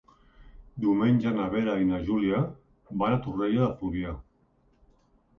[0.85, 2.39] Diumenge na Vera i na Júlia
[3.03, 4.15] van a Torroella de Fluvià.